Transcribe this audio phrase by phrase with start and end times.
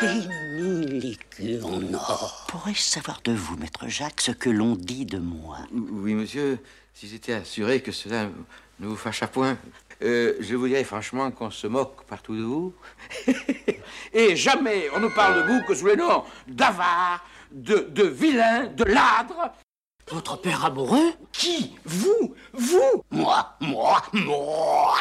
[0.00, 2.44] Des mille écus en or.
[2.48, 5.58] Pourrais-je savoir de vous, maître Jacques, ce que l'on dit de moi?
[5.72, 6.58] Oui, monsieur,
[6.92, 8.28] si j'étais assuré que cela
[8.80, 9.56] ne vous fâche à point,
[10.02, 12.74] euh, je vous dirais franchement qu'on se moque partout de vous.
[14.12, 18.66] Et jamais on ne parle de vous que sous le nom d'avare, de, de vilain,
[18.66, 19.52] de ladre.
[20.10, 21.12] Votre père amoureux?
[21.30, 21.76] Qui?
[21.84, 22.34] Vous?
[22.52, 23.02] Vous?
[23.10, 24.91] Moi, moi, moi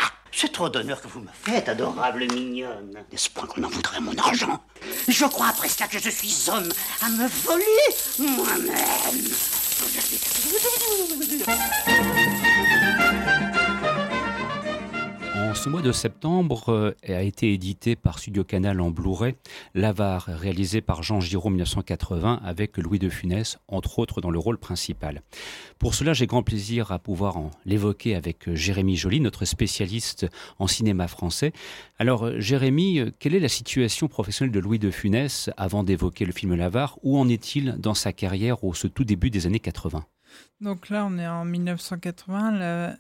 [0.42, 2.98] C'est trop d'honneur que vous me faites, adorable mignonne.
[3.12, 4.60] N'est-ce pas qu'on en voudrait mon argent?
[5.08, 6.68] Je crois après cela que je suis homme
[7.04, 7.64] à me voler
[8.18, 8.82] moi-même.
[15.62, 19.36] Ce mois de septembre euh, a été édité par Studio Canal en Blu-ray
[19.76, 24.58] L'Avare, réalisé par Jean Giraud 1980 avec Louis de Funès, entre autres dans le rôle
[24.58, 25.22] principal.
[25.78, 30.26] Pour cela, j'ai grand plaisir à pouvoir l'évoquer avec euh, Jérémy Joly, notre spécialiste
[30.58, 31.54] en cinéma français.
[32.00, 36.32] Alors, euh, Jérémy, quelle est la situation professionnelle de Louis de Funès avant d'évoquer le
[36.32, 36.98] film L'Avare?
[37.04, 40.06] Où en est-il dans sa carrière au tout début des années 80
[40.62, 42.94] donc là, on est en 1980, euh,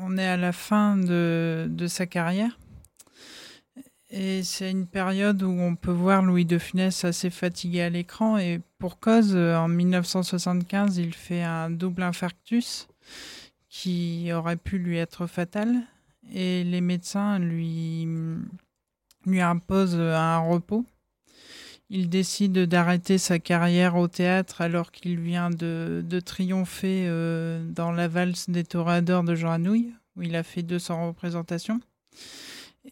[0.00, 2.58] on est à la fin de, de sa carrière.
[4.12, 8.38] Et c'est une période où on peut voir Louis de Funès assez fatigué à l'écran.
[8.38, 12.88] Et pour cause, en 1975, il fait un double infarctus
[13.68, 15.82] qui aurait pu lui être fatal.
[16.32, 18.08] Et les médecins lui,
[19.26, 20.84] lui imposent un repos.
[21.92, 28.06] Il décide d'arrêter sa carrière au théâtre alors qu'il vient de, triompher euh, dans la
[28.06, 31.80] valse des toréadors de Jean Anouilh, où il a fait 200 représentations.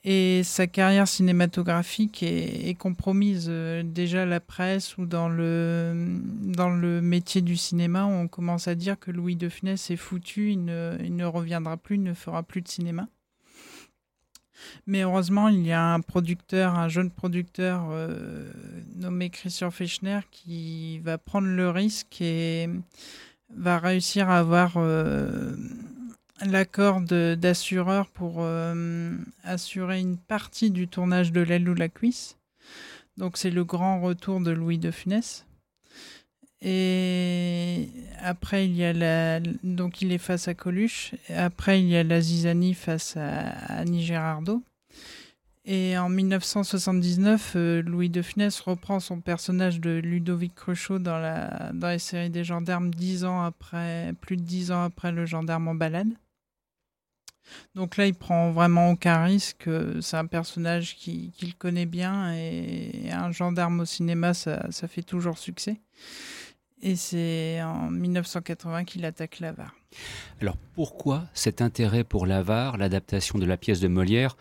[0.02, 3.46] Et sa carrière cinématographique est, compromise.
[3.48, 8.74] Euh, déjà, la presse ou dans le, dans le métier du cinéma, on commence à
[8.74, 12.62] dire que Louis de Funès est foutu, il ne reviendra plus, il ne fera plus
[12.62, 13.06] de cinéma.
[14.86, 18.50] Mais heureusement, il y a un producteur, un jeune producteur euh,
[18.96, 22.68] nommé Christian Fechner qui va prendre le risque et
[23.54, 25.54] va réussir à avoir euh,
[26.44, 32.36] l'accord d'assureur pour euh, assurer une partie du tournage de l'aile ou la cuisse.
[33.16, 35.47] Donc c'est le grand retour de Louis de Funès.
[36.60, 37.88] Et
[38.20, 39.40] après, il y a la.
[39.62, 41.14] Donc, il est face à Coluche.
[41.28, 44.62] Après, il y a la Zizani face à Annie Girardot.
[45.70, 51.72] Et en 1979, euh, Louis de Funès reprend son personnage de Ludovic Cruchot dans la,
[51.74, 55.68] dans la série des gendarmes dix ans après, plus de dix ans après le gendarme
[55.68, 56.08] en balade.
[57.74, 59.68] Donc là, il prend vraiment aucun risque.
[60.00, 65.36] C'est un personnage qu'il connaît bien et un gendarme au cinéma, ça, ça fait toujours
[65.36, 65.80] succès.
[66.82, 69.74] Et c'est en 1980 qu'il attaque l'avare.
[70.40, 74.36] Alors pourquoi cet intérêt pour l'avare, l'adaptation de la pièce de Molière?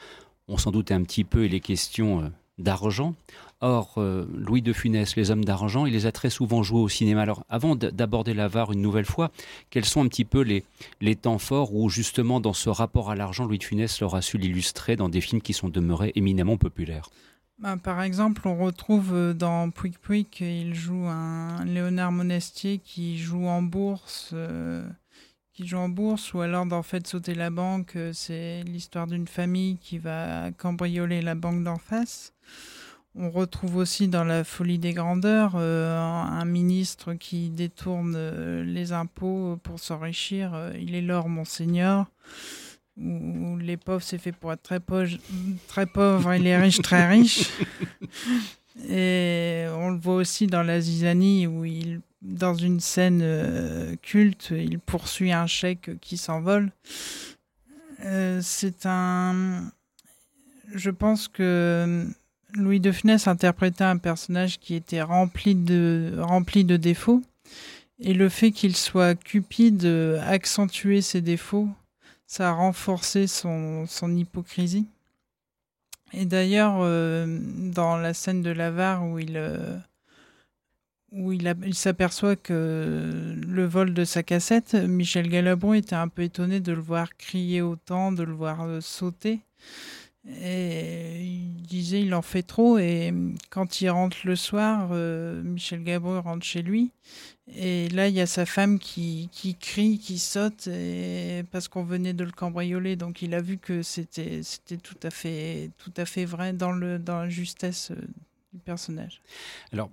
[0.47, 3.15] On s'en doute un petit peu, il est question euh, d'argent.
[3.59, 6.89] Or, euh, Louis de Funès, les hommes d'argent, il les a très souvent joués au
[6.89, 7.23] cinéma.
[7.23, 9.31] Alors, avant d'aborder l'avare une nouvelle fois,
[9.71, 10.63] quels sont un petit peu les,
[11.01, 14.21] les temps forts où, justement, dans ce rapport à l'argent, Louis de Funès leur a
[14.21, 17.09] su l'illustrer dans des films qui sont demeurés éminemment populaires?
[17.59, 23.17] Bah, par exemple, on retrouve euh, dans Pouic Pouic, il joue un Léonard Monestier qui
[23.17, 24.87] joue en bourse, euh,
[25.53, 29.27] qui joue en bourse, ou alors dans Fait sauter la banque, euh, c'est l'histoire d'une
[29.27, 32.33] famille qui va cambrioler la banque d'en face.
[33.15, 39.79] On retrouve aussi dans La folie des grandeurs un ministre qui détourne les impôts pour
[39.79, 40.71] s'enrichir.
[40.79, 42.05] il est l'or, monseigneur
[42.99, 45.17] où les pauvres c'est fait pour être très pauvres,
[45.67, 47.49] très pauvres et les riches très riches.
[48.89, 54.49] Et on le voit aussi dans la Zizanie où il, dans une scène euh, culte,
[54.51, 56.71] il poursuit un chèque qui s'envole.
[58.05, 59.71] Euh, c'est un.
[60.75, 62.05] Je pense que
[62.53, 67.23] Louis de Funès interprétait un personnage qui était rempli de, rempli de défauts.
[67.99, 69.85] Et le fait qu'il soit cupide
[70.21, 71.67] accentuait ses défauts
[72.27, 74.85] ça a renforcé son, hypocrisie.
[76.13, 77.25] Et d'ailleurs, euh,
[77.73, 79.77] dans la scène de l'avare où il, euh,
[81.11, 86.73] il s'aperçoit que le vol de sa cassette, Michel Galabron était un peu étonné de
[86.73, 89.39] le voir crier autant, de le voir euh, sauter.
[90.41, 92.77] Et il disait il en fait trop.
[92.77, 93.13] Et
[93.49, 96.91] quand il rentre le soir, Michel Galabron rentre chez lui
[97.55, 100.67] et là, il y a sa femme qui, qui crie, qui saute,
[101.51, 102.95] parce qu'on venait de le cambrioler.
[102.97, 104.41] Donc, il a vu que c'était
[104.83, 107.95] tout, à fait, tout à fait vrai dans, le, dans la justesse euh,
[108.51, 109.21] du personnage.
[109.71, 109.89] Alors,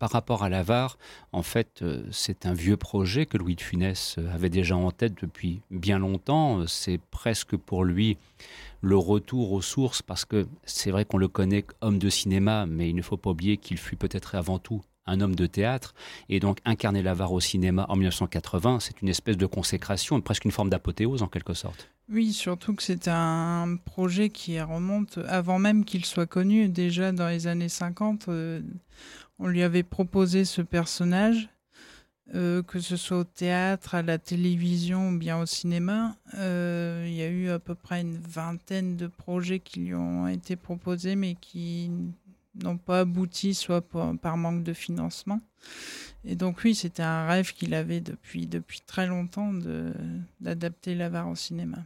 [0.00, 0.98] par rapport à l'Avare,
[1.32, 4.90] en fait, euh, c'est un vieux projet que Louis de Funès euh, avait déjà en
[4.90, 6.66] tête depuis bien longtemps.
[6.66, 8.16] C'est presque pour lui
[8.80, 12.88] le retour aux sources, parce que c'est vrai qu'on le connaît homme de cinéma, mais
[12.88, 15.94] il ne faut pas oublier qu'il fut peut-être avant tout un homme de théâtre,
[16.30, 20.50] et donc incarner l'avare au cinéma en 1980, c'est une espèce de consécration, presque une
[20.50, 21.90] forme d'apothéose en quelque sorte.
[22.10, 27.28] Oui, surtout que c'est un projet qui remonte avant même qu'il soit connu, déjà dans
[27.28, 28.60] les années 50, euh,
[29.40, 31.48] on lui avait proposé ce personnage,
[32.34, 36.14] euh, que ce soit au théâtre, à la télévision ou bien au cinéma.
[36.34, 40.28] Euh, il y a eu à peu près une vingtaine de projets qui lui ont
[40.28, 41.90] été proposés, mais qui
[42.62, 45.40] n'ont pas abouti, soit par, manque de financement.
[46.24, 49.52] Et donc oui, c'était un rêve qu'il avait depuis, depuis très longtemps
[50.40, 51.78] d'adapter l'avare au cinéma.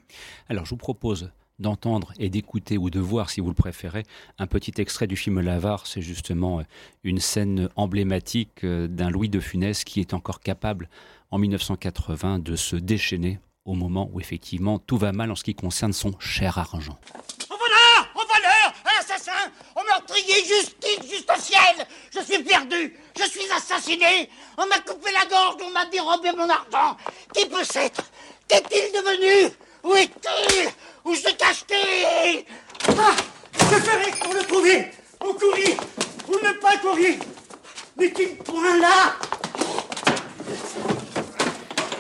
[0.48, 4.04] Alors je vous propose d'entendre et d'écouter ou de voir, si vous le préférez,
[4.38, 5.86] un petit extrait du film L'Avare.
[5.86, 6.62] C'est justement euh,
[7.02, 10.88] une scène emblématique euh, d'un Louis de Funès qui est encore capable,
[11.30, 15.54] en 1980, de se déchaîner au moment où effectivement tout va mal en ce qui
[15.54, 16.98] concerne son cher argent.
[19.94, 25.70] meurtrier, justice, ciel Je suis perdu, je suis assassiné, on m'a coupé la gorge, on
[25.70, 26.96] m'a dérobé mon argent.
[27.34, 28.02] Qui peut s'être?
[28.48, 29.52] Qu'est-il devenu?
[29.82, 30.70] Où est-il?
[31.04, 32.44] Où se cache-t-il
[32.88, 33.14] ah,
[33.50, 34.86] Que ferai pour le trouver
[35.22, 35.76] Ou courir
[36.28, 37.14] Ou ne pas courir
[37.96, 39.14] N'est-il point là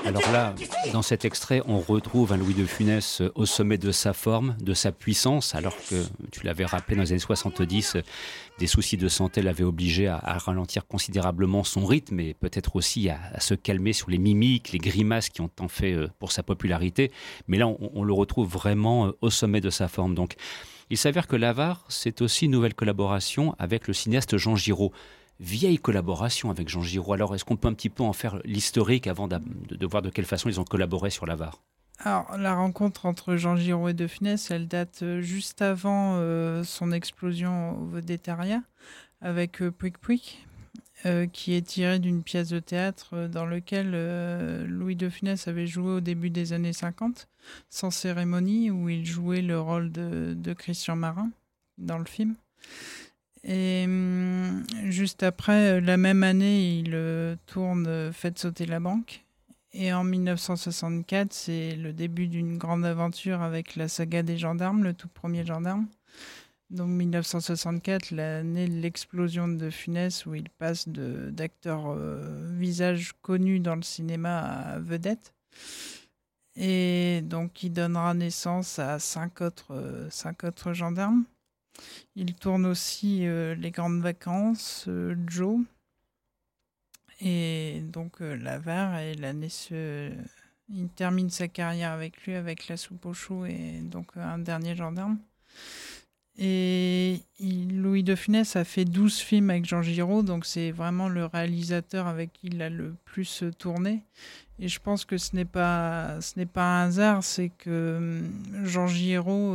[0.04, 0.54] alors là,
[0.92, 4.54] dans cet extrait, on retrouve un Louis de Funès euh, au sommet de sa forme,
[4.60, 7.96] de sa puissance, alors que, tu l'avais rappelé, dans les années 70,
[8.58, 13.40] des soucis de santé l'avaient obligé à, ralentir considérablement son rythme et peut-être aussi à,
[13.40, 17.10] se calmer sur les mimiques, les grimaces qui ont tant fait euh, pour sa popularité.
[17.48, 20.14] Mais là, on, on le retrouve vraiment euh, au sommet de sa forme.
[20.14, 20.34] Donc,
[20.90, 24.92] il s'avère que l'Avare, c'est aussi une nouvelle collaboration avec le cinéaste Jean Giraud
[25.40, 27.12] vieille collaboration avec Jean Giraud.
[27.12, 30.24] Alors, est-ce qu'on peut un petit peu en faire l'historique avant de, voir de quelle
[30.24, 31.60] façon ils ont collaboré sur l'Avare?
[31.98, 36.64] Alors, la rencontre entre Jean Giraud et De Funès, elle date euh, juste avant euh,
[36.64, 38.62] son explosion au Vedettaria
[39.20, 40.46] avec euh, Pouic Pouic,
[41.34, 43.90] qui est tiré d'une pièce de théâtre dans laquelle
[44.66, 47.28] Louis De Funès avait joué au début des années 50,
[47.68, 51.28] sans cérémonie, où il jouait le rôle de Christian Marin
[51.76, 52.36] dans le film.
[53.44, 58.80] Et hum, juste après, euh, la même année, il euh, tourne euh, Faites sauter la
[58.80, 59.24] banque.
[59.74, 64.94] Et en 1964, c'est le début d'une grande aventure avec la saga des gendarmes, le
[64.94, 65.86] tout premier gendarme.
[66.70, 71.96] Donc 1964, l'année de l'explosion de Funès, où il passe d'acteur
[72.52, 75.34] visage connu dans le cinéma à vedette.
[76.56, 81.24] Et donc il donnera naissance à cinq autres, cinq autres gendarmes.
[82.16, 85.60] Il tourne aussi euh, Les Grandes Vacances, euh, Joe.
[87.20, 89.48] Et donc euh, Lavar, et l'année
[90.70, 95.18] il termine sa carrière avec lui, avec La Soupe au et donc un dernier gendarme.
[96.36, 101.26] Et Louis de Funès a fait 12 films avec Jean Giraud, donc c'est vraiment le
[101.26, 104.02] réalisateur avec qui il a le plus tourné.
[104.58, 108.22] Et je pense que ce n'est pas, ce n'est pas un hasard, c'est que
[108.64, 109.54] Jean Giraud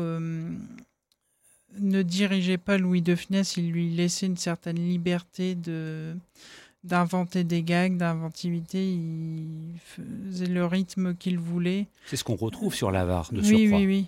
[1.78, 6.16] ne dirigeait pas Louis de Funès, il lui laissait une certaine liberté de
[6.84, 8.94] d'inventer des gags, d'inventivité.
[8.94, 11.88] Il faisait le rythme qu'il voulait.
[12.06, 14.08] C'est ce qu'on retrouve sur l'avare de oui, Oui, oui,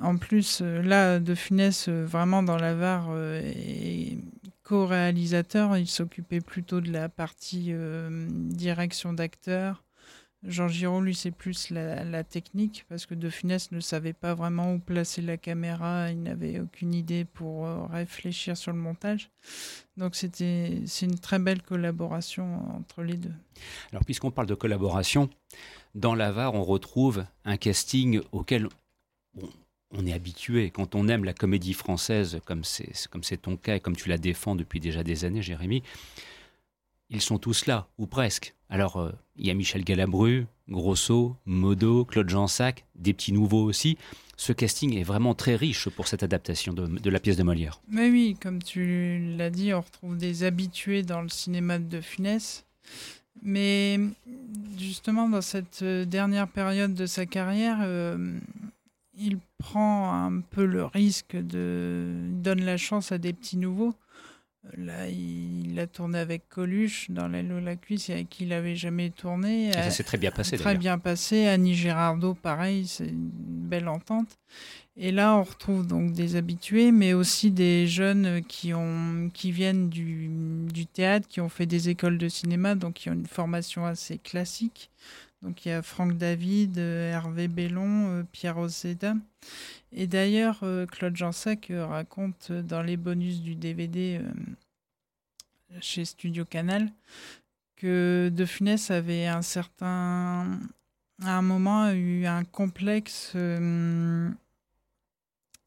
[0.00, 4.18] En plus, euh, là, de Funès, euh, vraiment dans l'avare, euh, est
[4.62, 5.76] co-réalisateur.
[5.76, 7.74] Il s'occupait plutôt de la partie
[8.08, 9.82] direction d'acteurs
[10.46, 14.74] Jean Giraud, lui, c'est plus la, technique, parce que De Funès ne savait pas vraiment
[14.74, 19.30] où placer la caméra, il n'avait aucune idée pour euh, réfléchir sur le montage.
[19.96, 23.32] Donc c'était c'est une très belle collaboration entre les deux.
[23.92, 25.30] Alors puisqu'on parle de collaboration,
[25.94, 28.68] dans l'Avare, on retrouve un casting auquel
[29.92, 30.70] on est habitué.
[30.70, 34.08] Quand on aime la comédie française, comme c'est comme c'est ton cas et comme tu
[34.08, 35.82] la défends depuis déjà des années, Jérémy,
[37.10, 38.54] ils sont tous là, ou presque.
[38.74, 43.96] Alors, euh, il y a Michel Galabru, Grosso, Modo, Claude Jansac, des petits nouveaux aussi.
[44.36, 47.80] Ce casting est vraiment très riche pour cette adaptation de, la pièce de Molière.
[47.88, 52.64] Mais oui, comme tu l'as dit, on retrouve des habitués dans le cinéma de Funès.
[53.42, 54.00] Mais
[54.76, 58.40] justement, dans cette euh, dernière période de sa carrière, euh,
[59.16, 62.12] il prend un peu le risque de.
[62.26, 63.94] Il donne la chance à des petits nouveaux.
[64.76, 68.76] Là, il, a tourné avec Coluche dans L'aile ou la cuisse, avec qui il n'avait
[68.76, 69.68] jamais tourné.
[69.68, 70.56] Et ça s'est très bien passé.
[70.56, 71.46] Très bien passé.
[71.46, 74.38] Annie Girardot, pareil, c'est une belle entente.
[74.96, 79.88] Et là, on retrouve donc des habitués, mais aussi des jeunes qui, ont, qui viennent
[79.90, 80.28] du,
[80.72, 84.18] du théâtre, qui ont fait des écoles de cinéma, donc qui ont une formation assez
[84.18, 84.90] classique.
[85.44, 89.14] Donc il y a Franck David, euh, Hervé Bellon, euh, Pierre Oceda.
[89.92, 94.20] Et d'ailleurs, euh, Claude Jansac raconte dans les bonus du DVD
[95.80, 96.90] chez Studio Canal
[97.76, 100.60] que De Funès avait un certain,
[101.22, 103.36] à un moment, eu un complexe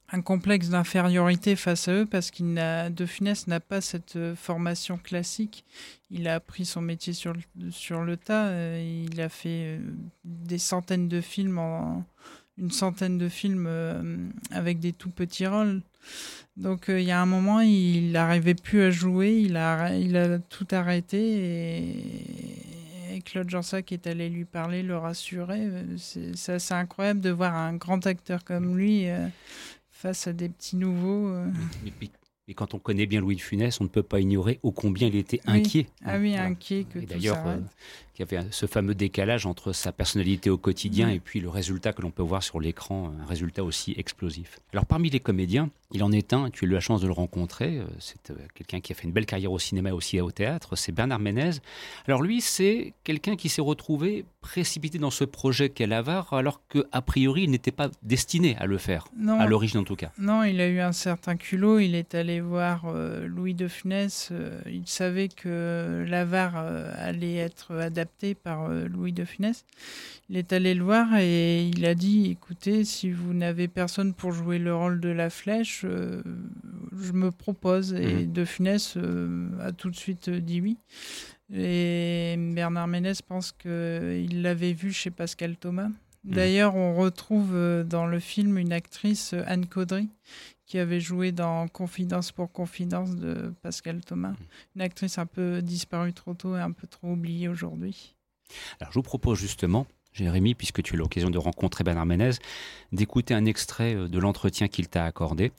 [0.10, 4.36] un complexe d'infériorité face à eux parce qu'il n'a de Funès n'a pas cette euh,
[4.36, 5.66] formation classique.
[6.10, 8.48] Il a appris son métier sur le, sur le tas.
[8.48, 9.80] Euh, il a fait euh,
[10.24, 11.60] des centaines de films
[12.60, 13.70] une centaine de films
[14.50, 15.84] avec des tout petits rôles.
[16.56, 20.40] Donc il y a un moment, il n'arrivait plus à jouer, il a, il a
[20.40, 21.20] tout arrêté
[23.14, 25.68] et, Claude Jansac est allé lui parler, le rassurer.
[25.98, 29.08] C'est incroyable de voir un grand acteur comme lui
[29.98, 31.27] face à des petits nouveaux.
[31.27, 31.51] Euh.
[32.50, 35.08] Et quand on connaît bien Louis de Funès, on ne peut pas ignorer ô combien
[35.08, 35.88] il était inquiet.
[36.06, 37.58] Ah oui, inquiet que D'ailleurs, euh,
[38.18, 41.92] il y avait ce fameux décalage entre sa personnalité au quotidien et puis le résultat
[41.92, 44.60] que l'on peut voir sur l'écran, un résultat aussi explosif.
[44.72, 47.13] Alors parmi les comédiens, il en est un, tu as eu la chance de le
[47.13, 50.22] rencontrer, euh, c'est euh, quelqu'un qui a fait une belle carrière au cinéma et aussi
[50.22, 51.51] au théâtre, c'est Bernard Ménez.
[52.08, 57.01] Alors lui, c'est quelqu'un qui s'est retrouvé précipité dans ce projet qu'est l'avare, alors qu'a
[57.01, 59.08] priori, il n'était pas destiné à le faire,
[59.39, 60.12] à l'origine en tout cas.
[60.18, 64.32] Non, il a eu un certain culot, il est allé voir euh, Louis de Funès,
[64.66, 69.66] il savait que l'avare allait être adapté par euh, Louis de Funès.
[70.30, 74.32] Il est allé le voir et il a dit écoutez, si vous n'avez personne pour
[74.32, 76.22] jouer le rôle de la flèche, euh,
[77.00, 77.94] je me propose.
[77.94, 78.34] Et mhm.
[78.34, 80.77] de Funès euh, a tout de suite dit oui.
[81.54, 85.89] Et Bernard Ménez pense qu'il l'avait vu chez Pascal Thomas.
[86.24, 86.34] Mhm.
[86.34, 90.10] D'ailleurs, on retrouve dans le film une actrice, Anne Caudry,
[90.66, 94.32] qui avait joué dans Confidence pour Confidence de Pascal Thomas.
[94.32, 94.46] Mmh.
[94.75, 98.16] Une actrice un peu disparue trop tôt et un peu trop oubliée aujourd'hui.
[98.80, 102.31] Alors je vous propose justement, Jérémy, puisque tu as l'occasion de rencontrer Bernard Ménez,
[102.91, 105.51] d'écouter un extrait euh, de l'entretien qu'il t'a accordé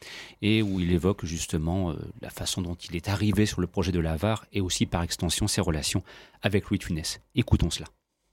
[0.43, 3.93] et où il évoque justement euh, la façon dont il est arrivé sur le projet
[3.93, 6.03] de l'Avare et aussi par extension ses relations
[6.43, 7.21] avec Louis de Funès.
[7.35, 7.87] Écoutons cela.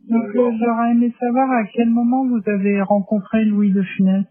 [0.07, 4.25] Donc euh, j'aurais aimé savoir à quel moment vous avez rencontré Louis de Funès.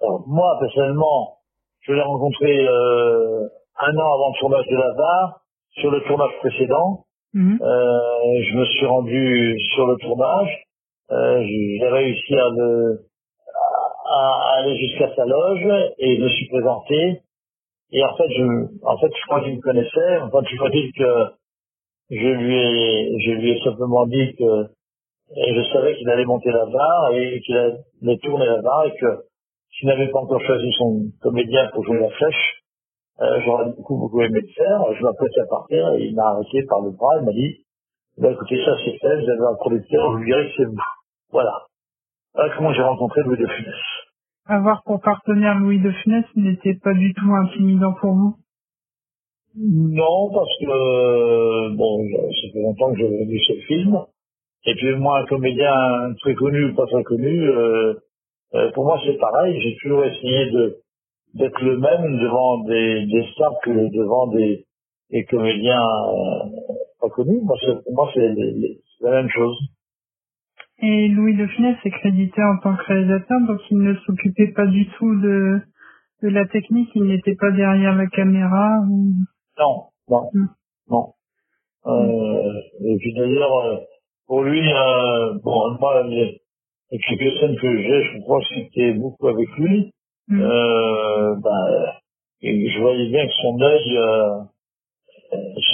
[0.00, 1.38] Alors, moi, personnellement,
[1.80, 3.48] je l'ai rencontré euh,
[3.78, 5.40] un an avant le tournage de la barre,
[5.72, 7.06] sur le tournage précédent.
[7.32, 7.58] Mhm.
[7.62, 10.64] Euh, je me suis rendu sur le tournage.
[11.10, 13.00] Euh, j'ai réussi à, le,
[14.10, 17.22] à, aller jusqu'à sa loge et je me suis présenté.
[17.92, 18.42] Et en fait, je,
[18.84, 20.18] en fait, je crois qu'il me connaissait.
[20.22, 21.36] Enfin, je crois que
[22.10, 24.66] je lui ai, je lui ai simplement dit que
[25.36, 29.24] je savais qu'il allait monter la barre et qu'il allait tourner la barre et que
[29.72, 32.59] s'il n'avait pas encore choisi son comédien pour jouer la flèche,
[33.20, 34.80] euh, j'aurais beaucoup, beaucoup aimé le faire.
[34.98, 37.18] Je m'apprêtais à partir et il m'a arrêté par le bras.
[37.20, 37.64] Il m'a dit,
[38.18, 40.76] bah, écoutez, ça c'est fait, vous avez un producteur, je lui dirai que c'est vous.
[41.32, 41.52] Voilà.
[42.34, 43.74] Voilà comment j'ai rencontré Louis de Funès.
[44.46, 48.34] Avoir pour partenaire Louis de Funès n'était pas du tout intimidant pour vous?
[49.56, 53.98] Non, parce que, euh, bon, ça fait longtemps que j'ai vu ce film.
[54.66, 57.94] Et puis moi, un comédien très connu ou pas très connu, euh,
[58.54, 59.60] euh, pour moi, c'est pareil.
[59.60, 60.76] J'ai toujours essayé de
[61.34, 64.66] d'être le même devant des, des stars que devant des,
[65.10, 66.48] des comédiens euh,
[67.00, 67.40] pas connus.
[67.42, 68.34] Moi, pour moi, c'est
[69.00, 69.56] la même chose.
[70.82, 74.66] Et Louis de Funès est crédité en tant que réalisateur, donc il ne s'occupait pas
[74.66, 75.60] du tout de,
[76.22, 78.80] de la technique, il n'était pas derrière la caméra.
[79.58, 80.46] Non, non, hmm.
[80.88, 81.12] non.
[81.86, 83.76] Euh, et puis d'ailleurs, euh,
[84.26, 86.02] pour lui, euh, bon, moi,
[86.92, 89.92] et quelques scènes que j'ai, je crois que c'était beaucoup avec lui.
[90.30, 90.42] Mm.
[90.42, 91.92] Euh, ben,
[92.42, 94.40] et je voyais bien que son œil, euh,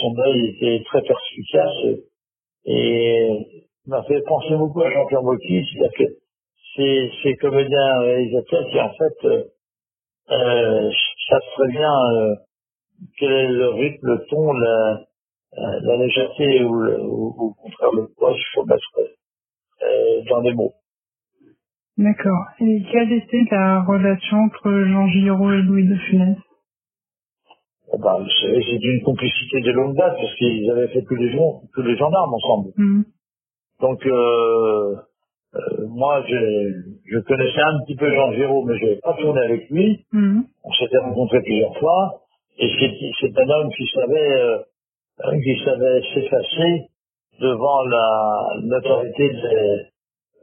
[0.01, 1.75] son œil était très perspicace
[2.65, 6.05] et, m'a fait penser beaucoup à Jean-Pierre Mocky, c'est-à-dire que
[6.75, 9.45] c'est ces comédiens réalisateurs qui en fait euh,
[10.31, 10.91] euh,
[11.29, 12.35] savent très bien euh,
[13.19, 15.01] quel est le rythme, le ton, la,
[15.57, 18.91] la légèreté ou, le, ou, au contraire le poids qu'il faut mettre
[20.31, 20.75] dans les mots.
[21.99, 22.45] D'accord.
[22.61, 26.37] Et quelle était la relation entre Jean Giraud et Louis de Funès?
[27.95, 31.63] Eh ben, C'est une complicité de longue date parce qu'ils avaient fait tous les, jours,
[31.75, 32.71] tous les gendarmes ensemble.
[32.77, 33.05] Mhm.
[33.81, 34.97] Donc, euh,
[35.55, 36.37] euh, moi, je,
[37.07, 40.05] je, connaissais un petit peu Jean Giraud, mais je n'avais pas tourné avec lui.
[40.13, 40.45] Mhm.
[40.65, 42.21] On s'était rencontrés plusieurs fois.
[42.59, 42.71] Et
[43.21, 44.59] c'est un homme qui savait, euh,
[45.43, 46.89] qui savait s'effacer
[47.41, 49.31] devant la notoriété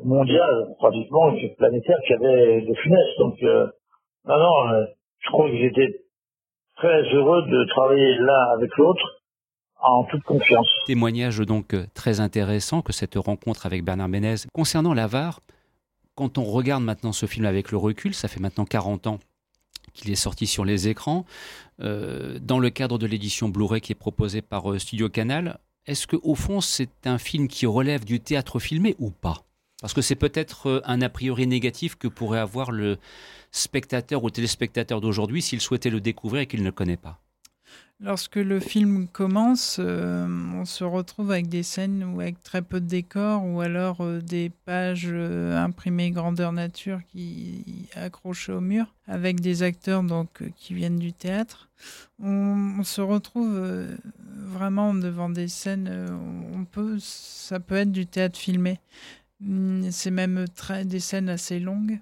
[0.03, 3.19] mondiale, pratiquement, planétaire, qui avait de funeste.
[3.19, 3.67] Donc, euh,
[4.25, 4.85] non, non, euh,
[5.19, 6.01] je crois que j'étais
[6.77, 9.21] très heureux de travailler l'un avec l'autre
[9.81, 10.67] en toute confiance.
[10.87, 14.35] Témoignage donc très intéressant que cette rencontre avec Bernard Ménez.
[14.53, 15.41] Concernant l'avare,
[16.15, 19.19] quand on regarde maintenant ce film avec le recul, ça fait maintenant 40 ans
[19.93, 21.25] qu'il est sorti sur les écrans,
[21.81, 26.07] euh, dans le cadre de l'édition Blu-ray qui est proposée par euh, Studio Canal, est-ce
[26.07, 29.43] que au fond c'est un film qui relève du théâtre filmé ou pas?
[29.83, 32.99] Parce que c'est peut-être euh, un a priori négatif que pourrait avoir le
[33.51, 37.19] spectateur ou téléspectateur d'aujourd'hui s'il souhaitait le découvrir et qu'il ne connaît pas.
[37.99, 40.25] Lorsque le film commence, euh,
[40.55, 44.21] on se retrouve avec des scènes où avec très peu de décors ou alors euh,
[44.21, 50.99] des pages imprimées grandeur nature qui accrochées au mur avec des acteurs donc qui viennent
[50.99, 51.69] du théâtre.
[52.19, 53.61] On, se retrouve
[54.37, 55.91] vraiment devant des scènes.
[56.53, 58.79] on peut, ça peut être du théâtre filmé.
[59.47, 60.45] Hum, c'est même
[60.85, 61.99] des scènes assez longues.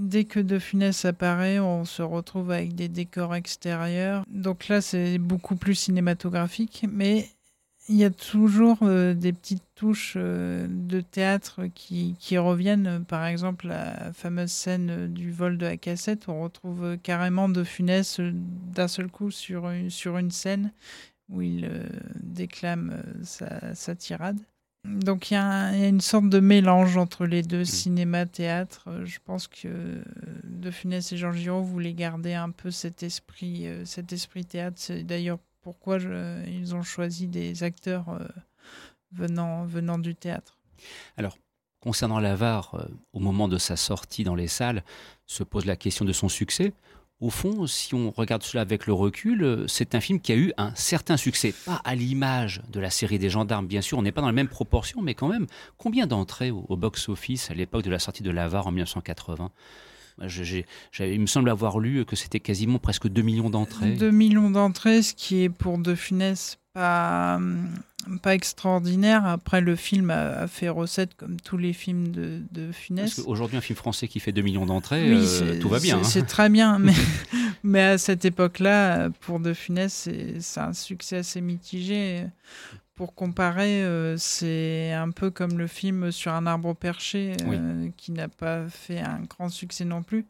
[0.00, 4.24] Dès que De Funès apparaît, on se retrouve avec des décors extérieurs.
[4.30, 7.28] Donc là, c'est beaucoup plus cinématographique, mais
[7.88, 13.04] il y a toujours euh, des petites touches euh, de théâtre qui, reviennent.
[13.06, 18.20] Par exemple, la fameuse scène du vol de la cassette, on retrouve carrément De Funès
[18.20, 20.72] euh, d'un seul coup sur une scène
[21.28, 21.68] où il
[22.20, 24.38] déclame sa tirade.
[24.84, 27.66] Donc il y, a une sorte de mélange entre les deux, mm.
[27.66, 28.84] cinéma, théâtre.
[28.88, 30.02] Euh, je pense que euh,
[30.44, 34.76] De Funès et Jean Giraud voulaient garder un peu cet esprit, euh, cet esprit théâtre.
[34.78, 38.18] C'est d'ailleurs pourquoi ils ont choisi des acteurs
[39.12, 40.56] venant, venant du théâtre.
[41.18, 41.36] Alors,
[41.80, 44.82] concernant l'avare, au moment de sa sortie dans les salles,
[45.26, 46.72] se pose la question de son succès
[47.20, 50.36] au fond, si on regarde cela avec le recul, euh, c'est un film qui a
[50.36, 51.52] eu un certain succès.
[51.66, 54.32] Pas à l'image de la série des gendarmes, bien sûr, on n'est pas dans la
[54.32, 55.46] même proportion, mais quand même,
[55.78, 59.50] combien d'entrées au, box-office à l'époque de la sortie de l'Avare en 1980
[60.20, 63.92] il me semble avoir lu que c'était quasiment presque 2 millions d'entrées.
[63.92, 67.38] 2 millions d'entrées, ce qui est pour De Funès pas,
[68.16, 69.26] pas extraordinaire.
[69.26, 73.18] Après, le film a, fait recette comme tous les films de, de Funès.
[73.20, 76.02] Aujourd'hui, un film français qui fait 2 millions d'entrées, euh, tout va bien.
[76.02, 76.24] C'est hein.
[76.26, 76.94] très bien, mais,
[77.62, 80.08] mais à cette époque-là, pour De Funès,
[80.40, 82.24] c'est un succès assez mitigé.
[82.94, 88.10] Pour comparer, euh, c'est un peu comme le film sur un arbre perché, euh, qui
[88.10, 90.26] n'a pas fait un grand succès non plus.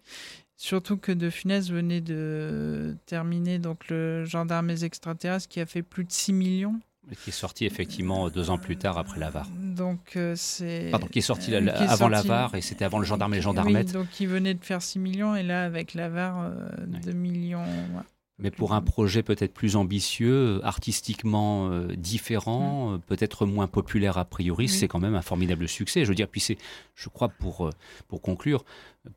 [0.61, 6.05] Surtout que De Funès venait de terminer donc le Gendarme extraterrestres qui a fait plus
[6.05, 6.81] de 6 millions.
[7.17, 9.49] Qui est sorti effectivement deux ans plus tard après l'Avare.
[9.57, 10.89] Donc euh, c'est.
[10.91, 13.89] Pardon, qui est sorti avant l'Avare et c'était avant le Gendarme et les Gendarmettes.
[13.89, 17.65] Oui, donc il venait de faire 6 millions et là avec l'Avare, euh, 2 millions.
[18.41, 24.25] Mais pour un projet peut-être plus ambitieux, artistiquement euh, différent, euh, peut-être moins populaire a
[24.25, 26.05] priori, c'est quand même un formidable succès.
[26.05, 26.57] Je veux dire, puis c'est,
[26.95, 27.71] je crois, pour, euh,
[28.07, 28.65] pour conclure,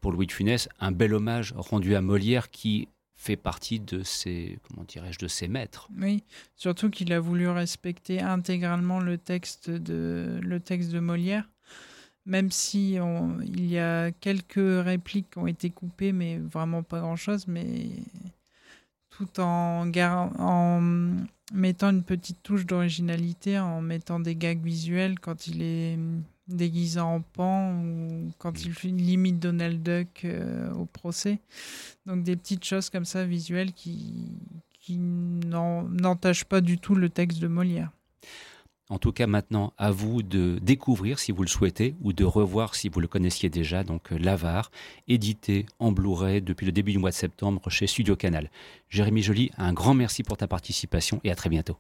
[0.02, 2.88] pour Louis de Funès, un bel hommage rendu à Molière qui
[3.22, 5.88] fait partie de ses, comment dirais-je, de ses maîtres.
[5.96, 6.24] Oui,
[6.56, 11.48] surtout qu'il a voulu respecter intégralement le texte de, le texte de Molière
[12.26, 17.48] même si il y a quelques répliques qui ont été coupées, mais vraiment pas grand-chose,
[17.48, 17.90] mais
[19.10, 20.82] tout en, en
[21.52, 25.98] mettant une petite touche d'originalité, en mettant des gags visuels quand il est
[26.54, 31.40] déguisé en pan ou quand il limite Donald Duck euh, au procès.
[32.06, 34.32] Donc des petites choses comme ça visuelles qui,
[34.80, 37.92] qui n'entachent pas du tout le texte de Molière.
[38.92, 42.76] En tout cas, maintenant, à vous de découvrir si vous le souhaitez ou de revoir
[42.76, 43.86] si vous le connaissiez déjà.
[43.86, 44.70] Donc, euh, L'Avare,
[45.08, 48.52] édité en Blu-ray depuis le début du mois de septembre chez Studio Canal.
[48.90, 51.78] Jérémy Joly, un grand merci pour ta participation et à très bientôt.